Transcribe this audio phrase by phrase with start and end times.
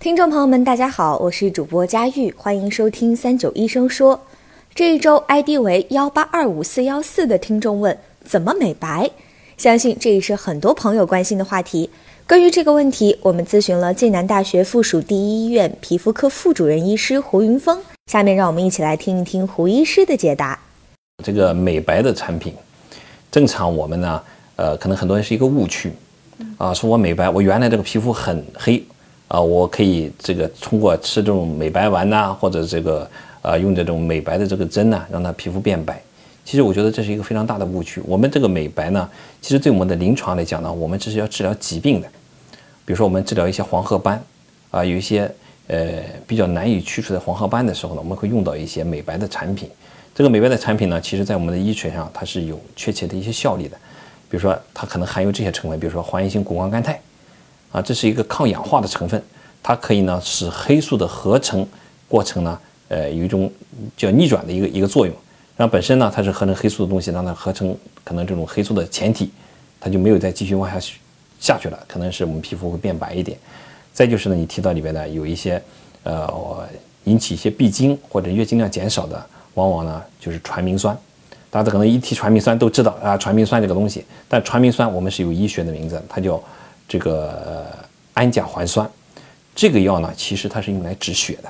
[0.00, 4.18] 听众朋友们，大家好，我是主播佳玉，欢迎收听三九医生说。
[4.74, 9.10] 这一周 ID 为幺八二五四幺四的听众问：怎么美白？
[9.58, 11.90] 相信这也是很多朋友关心的话题。
[12.26, 17.78] 关于这个问题，我们咨询了暨南大学附属第一医院皮肤科副主任医师胡云峰。
[18.10, 20.58] 下面让我们一起来听一听胡医师的解答。
[21.22, 22.54] 这个美白的产品，
[23.30, 24.22] 正常我们呢，
[24.56, 25.92] 呃，可能很多人是一个误区，
[26.56, 28.82] 啊，说我美白，我原来这个皮肤很黑。
[29.30, 33.08] 啊，我可以这个通过吃这种美白丸呐，或者这个
[33.42, 36.02] 呃用这种美白的这个针呐，让它皮肤变白。
[36.44, 38.02] 其实我觉得这是一个非常大的误区。
[38.04, 39.08] 我们这个美白呢，
[39.40, 42.08] 其实对我们的临床来讲呢，我们这是要治疗疾病的。
[42.84, 44.20] 比如说我们治疗一些黄褐斑
[44.72, 45.32] 啊，有一些
[45.68, 49.70] 呃比较难以去除的黄褐斑的时候呢，我们会用到一些美白的产品。
[50.12, 53.76] 这个美白的产品呢，其实在我们的医学上它是有确切的一些效力的。
[54.28, 57.00] 比如说它可能含有这些成分，比如说还原性谷胱甘肽。
[57.72, 59.22] 啊，这是一个抗氧化的成分，
[59.62, 61.64] 它可以呢使黑素的合成
[62.08, 63.48] 过程呢，呃，有一种
[63.96, 65.14] 叫逆转的一个一个作用，
[65.56, 69.30] 让本身呢它是合成黑素的东西，让它合成可能这种黑素的前体，
[69.78, 70.80] 它就没有再继续往下
[71.38, 73.38] 下去了，可能是我们皮肤会变白一点。
[73.92, 75.62] 再就是呢，你提到里边呢有一些，
[76.02, 76.28] 呃，
[77.04, 80.96] 引起一些闭经或者月经量减少的，往往呢就是传明酸，
[81.50, 86.42] 大家可能一提传明酸都知道啊，传明酸这个东西，但传明酸我们是有医学的名字，它叫。
[86.90, 87.64] 这个
[88.14, 88.90] 氨甲环酸，
[89.54, 91.48] 这个药呢，其实它是用来止血的，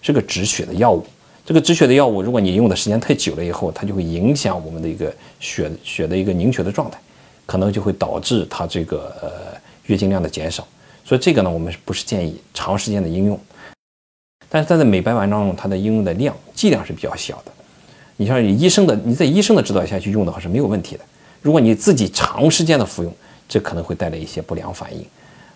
[0.00, 1.04] 是个止血的药物。
[1.44, 6.98] 这个止血的药物，如果你用的时间太久了以后，它就会影响我们的一个血血的一个凝血的状态，
[7.44, 10.66] 可能就会导致它这个呃月经量的减少。
[11.04, 13.38] 所以这个呢，我们不是建议长时间的应用。
[14.48, 17.52] 但是它在美白丸当中，它的应用的量剂量是比较小的。
[18.16, 21.04] 你像医生的你在医生的指导下去用的话是没有问题的。
[21.42, 23.14] 如果你自己长时间的服用，
[23.48, 25.04] 这可能会带来一些不良反应，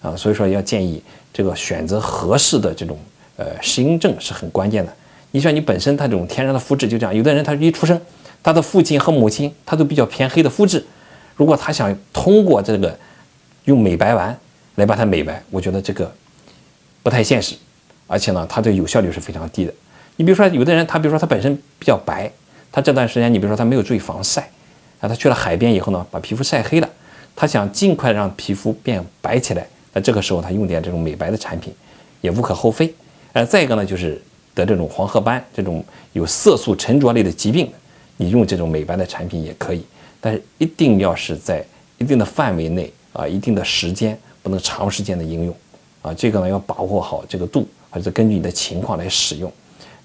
[0.03, 2.99] 啊，所以说要建议这个选择合适的这种
[3.37, 4.93] 呃适应症是很关键的。
[5.31, 8.01] 你像你本身他这种天然的肤质就这样，有的人他一出生，
[8.43, 10.85] 他的父亲和母亲他都比较偏黑的肤质，
[11.37, 12.99] 如果他想通过这个
[13.65, 14.37] 用美白丸
[14.77, 16.11] 来把它美白，我觉得这个
[17.03, 17.55] 不太现实，
[18.07, 19.73] 而且呢，它的有效率是非常低的。
[20.17, 22.31] 你比如说有的人他比如说他本身比较白，
[22.73, 24.43] 他这段时间你比如说他没有注意防晒，
[25.01, 26.89] 啊，他去了海边以后呢，把皮肤晒黑了。
[27.41, 31.73] 他想尽快让皮肤变白起来，那这个时候他用点这种美白的产品，
[32.21, 32.93] 也无可厚非。
[33.33, 34.21] 呃，再一个呢，就是
[34.57, 35.85] 得这种黄褐斑这种
[36.15, 37.71] 有色素沉着类的疾病，
[38.17, 39.85] 你用这种美白的产品也可以，
[40.21, 41.65] 但是一定要是在
[41.99, 45.55] 一定的范围内啊，一定的时间，不能长时间的应用
[46.03, 46.13] 啊。
[46.13, 49.53] 这个呢要把握好这个度，还是根据你的情况来使用。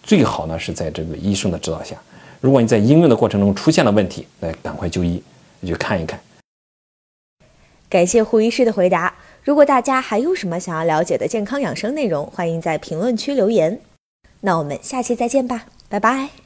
[0.03, 1.95] 最好呢是在这个医生的指导下。
[2.41, 5.19] 如果你在应用的过程中出现了问题，那赶快就医，
[5.65, 6.19] 去看一看。
[7.93, 9.13] 感谢胡医师的回答。
[9.43, 13.79] 如果大家还有什么想要了解的健康养生内容，欢迎在评论区留言。
[14.41, 16.42] 那我们下期再见吧，拜拜。